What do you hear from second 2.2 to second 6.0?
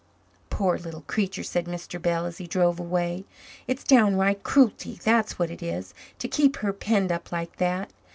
as he drove away. "It's downright cruelty, that's what it is,